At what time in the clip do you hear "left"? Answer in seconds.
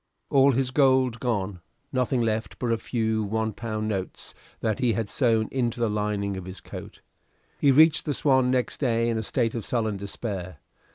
2.23-2.57